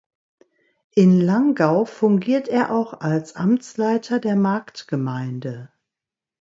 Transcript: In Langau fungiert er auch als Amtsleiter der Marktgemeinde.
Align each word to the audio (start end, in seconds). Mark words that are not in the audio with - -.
In 0.95 1.21
Langau 1.21 1.85
fungiert 1.85 2.47
er 2.47 2.71
auch 2.71 3.01
als 3.01 3.35
Amtsleiter 3.35 4.17
der 4.17 4.35
Marktgemeinde. 4.35 5.71